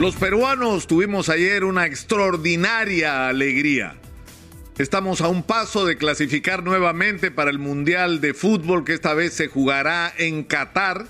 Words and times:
Los 0.00 0.14
peruanos 0.14 0.86
tuvimos 0.86 1.28
ayer 1.28 1.62
una 1.62 1.84
extraordinaria 1.84 3.28
alegría. 3.28 3.96
Estamos 4.78 5.20
a 5.20 5.28
un 5.28 5.42
paso 5.42 5.84
de 5.84 5.98
clasificar 5.98 6.62
nuevamente 6.64 7.30
para 7.30 7.50
el 7.50 7.58
Mundial 7.58 8.22
de 8.22 8.32
Fútbol 8.32 8.82
que 8.82 8.94
esta 8.94 9.12
vez 9.12 9.34
se 9.34 9.48
jugará 9.48 10.10
en 10.16 10.44
Qatar. 10.44 11.04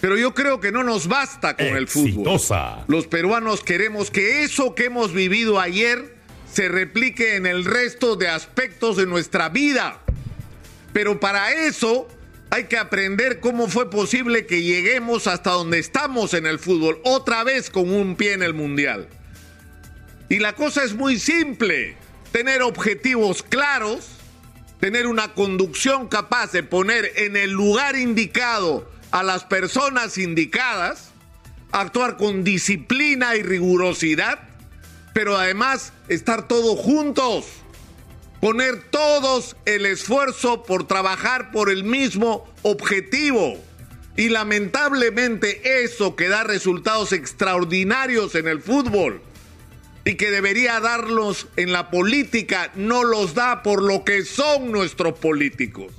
Pero 0.00 0.16
yo 0.16 0.32
creo 0.32 0.60
que 0.60 0.70
no 0.70 0.84
nos 0.84 1.08
basta 1.08 1.56
con 1.56 1.66
el 1.76 1.88
fútbol. 1.88 2.40
Los 2.86 3.08
peruanos 3.08 3.64
queremos 3.64 4.12
que 4.12 4.44
eso 4.44 4.76
que 4.76 4.84
hemos 4.84 5.12
vivido 5.12 5.58
ayer 5.58 6.14
se 6.52 6.68
replique 6.68 7.34
en 7.34 7.46
el 7.46 7.64
resto 7.64 8.14
de 8.14 8.28
aspectos 8.28 8.96
de 8.96 9.06
nuestra 9.06 9.48
vida. 9.48 9.98
Pero 10.92 11.18
para 11.18 11.50
eso 11.50 12.06
hay 12.50 12.64
que 12.64 12.78
aprender 12.78 13.40
cómo 13.40 13.68
fue 13.68 13.90
posible 13.90 14.46
que 14.46 14.62
lleguemos 14.62 15.26
hasta 15.26 15.50
donde 15.50 15.78
estamos 15.78 16.34
en 16.34 16.46
el 16.46 16.58
fútbol, 16.58 17.00
otra 17.04 17.44
vez 17.44 17.70
con 17.70 17.92
un 17.92 18.16
pie 18.16 18.32
en 18.32 18.42
el 18.42 18.54
mundial. 18.54 19.08
Y 20.28 20.38
la 20.38 20.54
cosa 20.54 20.84
es 20.84 20.94
muy 20.94 21.18
simple, 21.18 21.96
tener 22.32 22.62
objetivos 22.62 23.42
claros, 23.42 24.08
tener 24.80 25.06
una 25.06 25.34
conducción 25.34 26.08
capaz 26.08 26.52
de 26.52 26.62
poner 26.62 27.12
en 27.16 27.36
el 27.36 27.50
lugar 27.50 27.96
indicado 27.96 28.90
a 29.10 29.22
las 29.22 29.44
personas 29.44 30.18
indicadas, 30.18 31.10
actuar 31.72 32.16
con 32.16 32.44
disciplina 32.44 33.36
y 33.36 33.42
rigurosidad, 33.42 34.38
pero 35.12 35.36
además 35.36 35.92
estar 36.08 36.48
todos 36.48 36.78
juntos 36.78 37.46
poner 38.40 38.82
todos 38.90 39.56
el 39.64 39.86
esfuerzo 39.86 40.62
por 40.62 40.86
trabajar 40.86 41.50
por 41.50 41.70
el 41.70 41.84
mismo 41.84 42.52
objetivo. 42.62 43.62
Y 44.16 44.30
lamentablemente 44.30 45.84
eso 45.84 46.16
que 46.16 46.28
da 46.28 46.44
resultados 46.44 47.12
extraordinarios 47.12 48.34
en 48.34 48.48
el 48.48 48.60
fútbol 48.60 49.22
y 50.04 50.14
que 50.14 50.30
debería 50.30 50.80
darlos 50.80 51.48
en 51.56 51.72
la 51.72 51.90
política, 51.90 52.72
no 52.74 53.04
los 53.04 53.34
da 53.34 53.62
por 53.62 53.82
lo 53.82 54.04
que 54.04 54.24
son 54.24 54.72
nuestros 54.72 55.18
políticos. 55.18 55.92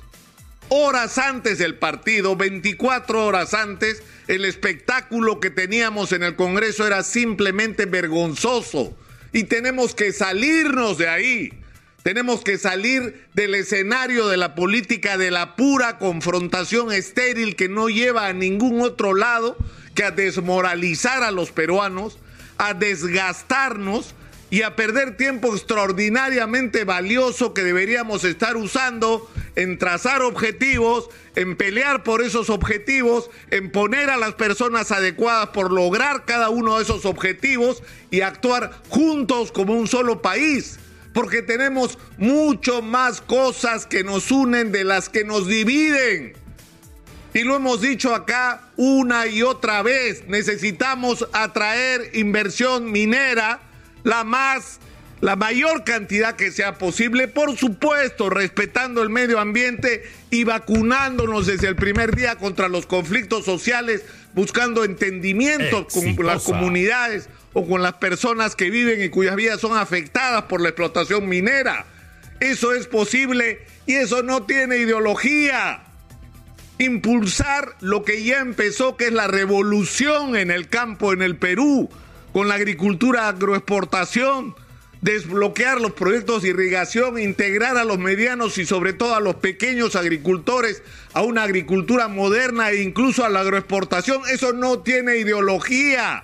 Horas 0.69 1.17
antes 1.17 1.59
del 1.59 1.75
partido, 1.75 2.35
24 2.35 3.25
horas 3.25 3.53
antes, 3.53 4.03
el 4.27 4.45
espectáculo 4.45 5.39
que 5.39 5.49
teníamos 5.49 6.11
en 6.11 6.23
el 6.23 6.35
Congreso 6.35 6.85
era 6.85 7.03
simplemente 7.03 7.85
vergonzoso. 7.85 8.95
Y 9.31 9.43
tenemos 9.43 9.95
que 9.95 10.11
salirnos 10.11 10.97
de 10.97 11.07
ahí 11.07 11.58
tenemos 12.03 12.41
que 12.41 12.57
salir 12.57 13.25
del 13.33 13.55
escenario 13.55 14.27
de 14.27 14.37
la 14.37 14.55
política 14.55 15.17
de 15.17 15.31
la 15.31 15.55
pura 15.55 15.97
confrontación 15.97 16.91
estéril 16.91 17.55
que 17.55 17.69
no 17.69 17.89
lleva 17.89 18.27
a 18.27 18.33
ningún 18.33 18.81
otro 18.81 19.13
lado 19.13 19.57
que 19.95 20.03
a 20.03 20.11
desmoralizar 20.11 21.23
a 21.23 21.31
los 21.31 21.51
peruanos, 21.51 22.19
a 22.57 22.73
desgastarnos 22.73 24.15
y 24.49 24.61
a 24.63 24.75
perder 24.75 25.17
tiempo 25.17 25.53
extraordinariamente 25.53 26.83
valioso 26.83 27.53
que 27.53 27.63
deberíamos 27.63 28.23
estar 28.23 28.55
usando 28.55 29.29
en 29.55 29.77
trazar 29.77 30.21
objetivos, 30.21 31.09
en 31.35 31.55
pelear 31.57 32.03
por 32.03 32.23
esos 32.23 32.49
objetivos, 32.49 33.29
en 33.51 33.71
poner 33.71 34.09
a 34.09 34.17
las 34.17 34.33
personas 34.35 34.91
adecuadas 34.91 35.49
por 35.49 35.71
lograr 35.71 36.25
cada 36.25 36.49
uno 36.49 36.77
de 36.77 36.83
esos 36.83 37.05
objetivos 37.05 37.83
y 38.09 38.21
actuar 38.21 38.71
juntos 38.87 39.51
como 39.51 39.73
un 39.73 39.87
solo 39.87 40.21
país 40.21 40.79
porque 41.13 41.41
tenemos 41.41 41.97
mucho 42.17 42.81
más 42.81 43.21
cosas 43.21 43.85
que 43.85 44.03
nos 44.03 44.31
unen 44.31 44.71
de 44.71 44.83
las 44.83 45.09
que 45.09 45.23
nos 45.23 45.47
dividen. 45.47 46.33
Y 47.33 47.43
lo 47.43 47.55
hemos 47.55 47.81
dicho 47.81 48.15
acá 48.15 48.69
una 48.75 49.27
y 49.27 49.43
otra 49.43 49.83
vez, 49.83 50.23
necesitamos 50.27 51.27
atraer 51.33 52.11
inversión 52.15 52.91
minera 52.91 53.59
la 54.03 54.23
más 54.23 54.79
la 55.21 55.35
mayor 55.35 55.83
cantidad 55.83 56.35
que 56.35 56.51
sea 56.51 56.77
posible, 56.77 57.27
por 57.27 57.57
supuesto, 57.57 58.29
respetando 58.29 59.03
el 59.03 59.09
medio 59.09 59.39
ambiente 59.39 60.03
y 60.29 60.45
vacunándonos 60.45 61.45
desde 61.45 61.67
el 61.67 61.75
primer 61.75 62.15
día 62.15 62.37
contra 62.37 62.69
los 62.69 62.85
conflictos 62.85 63.43
sociales, 63.43 64.03
buscando 64.33 64.85
entendimiento 64.85 65.87
con 65.87 66.25
las 66.25 66.43
comunidades 66.43 67.29
con 67.67 67.81
las 67.81 67.93
personas 67.93 68.55
que 68.55 68.69
viven 68.69 69.01
y 69.01 69.09
cuyas 69.09 69.35
vidas 69.35 69.61
son 69.61 69.77
afectadas 69.77 70.43
por 70.43 70.61
la 70.61 70.69
explotación 70.69 71.27
minera. 71.27 71.85
Eso 72.39 72.73
es 72.73 72.87
posible 72.87 73.65
y 73.85 73.95
eso 73.95 74.23
no 74.23 74.43
tiene 74.43 74.77
ideología. 74.77 75.83
Impulsar 76.77 77.75
lo 77.81 78.03
que 78.03 78.23
ya 78.23 78.39
empezó, 78.39 78.95
que 78.95 79.07
es 79.07 79.13
la 79.13 79.27
revolución 79.27 80.35
en 80.35 80.49
el 80.51 80.69
campo 80.69 81.11
en 81.11 81.21
el 81.21 81.35
Perú, 81.35 81.89
con 82.31 82.47
la 82.47 82.55
agricultura 82.55 83.27
agroexportación, 83.27 84.55
desbloquear 85.01 85.81
los 85.81 85.91
proyectos 85.93 86.43
de 86.43 86.49
irrigación, 86.49 87.19
integrar 87.19 87.77
a 87.77 87.83
los 87.83 87.99
medianos 87.99 88.57
y 88.57 88.65
sobre 88.65 88.93
todo 88.93 89.15
a 89.15 89.19
los 89.19 89.35
pequeños 89.35 89.95
agricultores 89.95 90.83
a 91.13 91.21
una 91.21 91.43
agricultura 91.43 92.07
moderna 92.07 92.69
e 92.71 92.81
incluso 92.81 93.25
a 93.25 93.29
la 93.29 93.41
agroexportación, 93.41 94.21
eso 94.31 94.53
no 94.53 94.79
tiene 94.79 95.17
ideología 95.17 96.23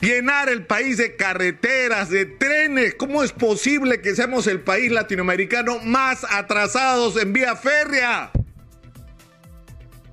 llenar 0.00 0.48
el 0.48 0.66
país 0.66 0.96
de 0.96 1.16
carreteras, 1.16 2.08
de 2.10 2.26
trenes. 2.26 2.94
¿Cómo 2.94 3.22
es 3.22 3.32
posible 3.32 4.00
que 4.00 4.14
seamos 4.16 4.46
el 4.46 4.60
país 4.60 4.90
latinoamericano 4.90 5.78
más 5.80 6.24
atrasados 6.28 7.16
en 7.16 7.32
vía 7.32 7.54
férrea? 7.54 8.30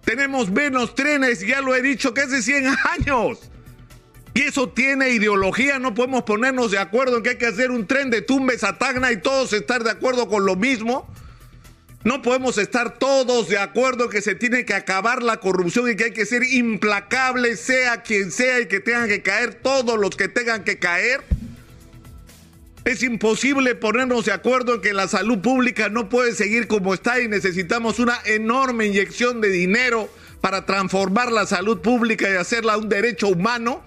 Tenemos 0.03 0.49
menos 0.49 0.95
trenes, 0.95 1.41
ya 1.41 1.61
lo 1.61 1.75
he 1.75 1.81
dicho, 1.81 2.13
que 2.13 2.21
hace 2.21 2.41
100 2.41 2.67
años. 2.99 3.49
Y 4.33 4.43
eso 4.43 4.69
tiene 4.69 5.09
ideología, 5.09 5.79
no 5.79 5.95
podemos 5.95 6.23
ponernos 6.23 6.71
de 6.71 6.77
acuerdo 6.77 7.17
en 7.17 7.23
que 7.23 7.29
hay 7.31 7.37
que 7.37 7.47
hacer 7.47 7.71
un 7.71 7.87
tren 7.87 8.11
de 8.11 8.21
Tumbes 8.21 8.63
a 8.63 8.77
Tacna 8.77 9.11
y 9.11 9.17
todos 9.17 9.51
estar 9.51 9.83
de 9.83 9.89
acuerdo 9.89 10.29
con 10.29 10.45
lo 10.45 10.55
mismo. 10.55 11.11
No 12.07 12.21
podemos 12.21 12.57
estar 12.57 12.97
todos 12.97 13.49
de 13.49 13.57
acuerdo 13.57 14.07
que 14.07 14.21
se 14.21 14.33
tiene 14.33 14.63
que 14.63 14.73
acabar 14.73 15.21
la 15.21 15.41
corrupción 15.41 15.91
y 15.91 15.97
que 15.97 16.05
hay 16.05 16.13
que 16.13 16.25
ser 16.25 16.41
implacable, 16.41 17.57
sea 17.57 18.01
quien 18.01 18.31
sea, 18.31 18.61
y 18.61 18.67
que 18.67 18.79
tengan 18.79 19.09
que 19.09 19.21
caer 19.21 19.55
todos 19.55 19.99
los 19.99 20.15
que 20.15 20.29
tengan 20.29 20.63
que 20.63 20.79
caer. 20.79 21.19
Es 22.85 23.03
imposible 23.03 23.75
ponernos 23.75 24.23
de 24.23 24.31
acuerdo 24.31 24.75
en 24.75 24.81
que 24.81 24.93
la 24.93 25.09
salud 25.09 25.39
pública 25.39 25.89
no 25.89 26.07
puede 26.07 26.33
seguir 26.33 26.67
como 26.67 26.93
está 26.93 27.19
y 27.19 27.27
necesitamos 27.27 27.99
una 27.99 28.17
enorme 28.23 28.85
inyección 28.85 29.41
de 29.41 29.49
dinero 29.49 30.09
para 30.39 30.65
transformar 30.65 31.29
la 31.33 31.45
salud 31.45 31.81
pública 31.81 32.29
y 32.29 32.37
hacerla 32.37 32.77
un 32.77 32.87
derecho 32.87 33.27
humano 33.27 33.83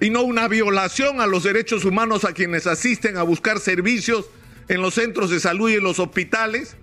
y 0.00 0.08
no 0.08 0.22
una 0.22 0.48
violación 0.48 1.20
a 1.20 1.26
los 1.26 1.42
derechos 1.42 1.84
humanos 1.84 2.24
a 2.24 2.32
quienes 2.32 2.66
asisten 2.66 3.18
a 3.18 3.22
buscar 3.22 3.60
servicios 3.60 4.24
en 4.68 4.80
los 4.80 4.94
centros 4.94 5.28
de 5.28 5.38
salud 5.38 5.68
y 5.68 5.74
en 5.74 5.84
los 5.84 5.98
hospitales. 5.98 6.76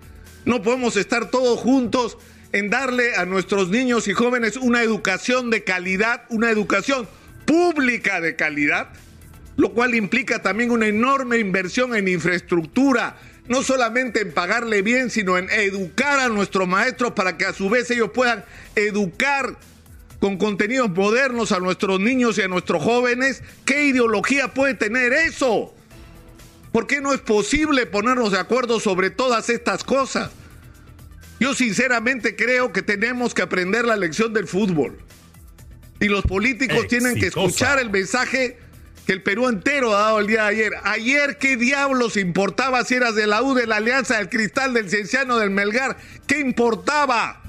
No 0.46 0.62
podemos 0.62 0.96
estar 0.96 1.30
todos 1.30 1.60
juntos 1.60 2.18
en 2.52 2.70
darle 2.70 3.16
a 3.16 3.26
nuestros 3.26 3.70
niños 3.70 4.08
y 4.08 4.14
jóvenes 4.14 4.58
una 4.58 4.82
educación 4.82 5.50
de 5.50 5.64
calidad, 5.64 6.24
una 6.30 6.50
educación 6.50 7.08
pública 7.46 8.22
de 8.22 8.36
calidad, 8.36 8.90
lo 9.58 9.74
cual 9.74 9.96
implica 9.96 10.42
también 10.42 10.72
una 10.72 10.88
enorme 10.88 11.38
inversión 11.38 11.96
en 11.96 12.08
infraestructura, 12.08 13.18
no 13.48 13.64
solamente 13.64 14.22
en 14.22 14.34
pagarle 14.34 14.82
bien, 14.82 15.10
sino 15.10 15.38
en 15.38 15.50
educar 15.50 16.20
a 16.20 16.30
nuestros 16.30 16.68
maestros 16.68 17.12
para 17.12 17.38
que 17.38 17.46
a 17.46 17.54
su 17.54 17.70
vez 17.70 17.90
ellos 17.92 18.12
puedan 18.14 18.46
educar 18.76 19.58
con 20.20 20.38
contenidos 20.38 20.90
modernos 20.90 21.52
a 21.52 21.60
nuestros 21.60 22.00
niños 22.00 22.38
y 22.38 22.42
a 22.42 22.48
nuestros 22.48 22.84
jóvenes. 22.84 23.42
¿Qué 23.66 23.86
ideología 23.86 24.54
puede 24.54 24.74
tener 24.76 25.14
eso? 25.14 25.74
¿Por 26.72 26.88
qué 26.88 27.02
no 27.02 27.14
es 27.14 27.22
posible 27.22 27.86
ponernos 27.86 28.32
de 28.32 28.40
acuerdo 28.40 28.80
sobre 28.80 29.10
todas 29.10 29.50
estas 29.50 29.84
cosas? 29.84 30.32
Yo 31.40 31.54
sinceramente 31.54 32.36
creo 32.36 32.74
que 32.74 32.82
tenemos 32.82 33.34
que 33.34 33.42
aprender 33.42 33.86
la 33.86 33.96
lección 33.96 34.34
del 34.34 34.48
fútbol. 34.48 34.98
Y 36.00 36.08
los 36.08 36.24
políticos 36.24 36.88
tienen 36.88 37.20
que 37.20 37.28
escuchar 37.28 37.80
el 37.80 37.90
mensaje 37.90 38.58
que 39.06 39.14
el 39.14 39.24
Perú 39.24 39.50
entero 39.50 39.96
ha 39.96 40.02
dado 40.02 40.20
el 40.20 40.28
día 40.28 40.44
de 40.44 40.50
ayer. 40.50 40.74
Ayer, 40.84 41.38
¿qué 41.38 41.58
diablos 41.58 42.16
importaba 42.16 42.84
si 42.86 42.96
eras 42.96 43.16
de 43.16 43.26
la 43.26 43.42
U, 43.42 43.56
de 43.56 43.66
la 43.66 43.78
Alianza, 43.78 44.18
del 44.18 44.30
Cristal, 44.30 44.74
del 44.74 44.90
Cienciano, 44.90 45.38
del 45.38 45.50
Melgar? 45.50 45.98
¿Qué 46.28 46.40
importaba? 46.40 47.42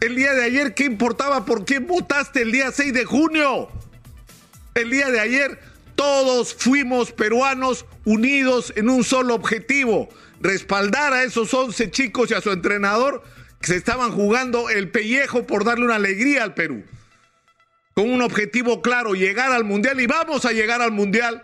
El 0.00 0.14
día 0.14 0.34
de 0.34 0.44
ayer, 0.44 0.74
¿qué 0.74 0.84
importaba 0.84 1.44
por 1.44 1.64
quién 1.64 1.86
votaste 1.86 2.42
el 2.42 2.52
día 2.52 2.70
6 2.70 2.94
de 2.94 3.04
junio? 3.04 3.68
El 4.74 4.90
día 4.90 5.10
de 5.10 5.20
ayer, 5.20 5.58
todos 5.96 6.54
fuimos 6.54 7.10
peruanos 7.10 7.86
unidos 8.04 8.72
en 8.76 8.88
un 8.88 9.02
solo 9.02 9.34
objetivo, 9.34 10.08
respaldar 10.40 11.12
a 11.12 11.24
esos 11.24 11.52
11 11.52 11.90
chicos 11.90 12.30
y 12.30 12.34
a 12.34 12.40
su 12.40 12.52
entrenador 12.52 13.22
que 13.60 13.68
se 13.68 13.76
estaban 13.76 14.12
jugando 14.12 14.70
el 14.70 14.90
pellejo 14.90 15.46
por 15.46 15.64
darle 15.64 15.86
una 15.86 15.96
alegría 15.96 16.44
al 16.44 16.54
Perú. 16.54 16.84
Con 17.94 18.10
un 18.10 18.20
objetivo 18.20 18.82
claro, 18.82 19.14
llegar 19.14 19.52
al 19.52 19.64
Mundial 19.64 20.00
y 20.00 20.06
vamos 20.06 20.44
a 20.44 20.52
llegar 20.52 20.82
al 20.82 20.92
Mundial 20.92 21.42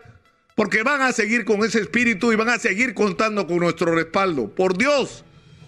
porque 0.54 0.82
van 0.82 1.00
a 1.00 1.12
seguir 1.12 1.46
con 1.46 1.64
ese 1.64 1.80
espíritu 1.80 2.30
y 2.30 2.36
van 2.36 2.50
a 2.50 2.58
seguir 2.58 2.92
contando 2.92 3.46
con 3.46 3.56
nuestro 3.58 3.94
respaldo. 3.94 4.54
Por 4.54 4.76
Dios, 4.76 5.24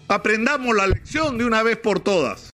aprendamos 0.07 0.75
la 0.75 0.85
lección 0.85 1.39
de 1.39 1.45
una 1.45 1.63
vez 1.63 1.77
por 1.77 1.99
todas. 1.99 2.43